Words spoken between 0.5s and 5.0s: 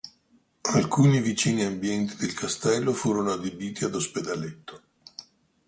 Alcuni vicini ambienti del castello furono adibiti ad ospedaletto.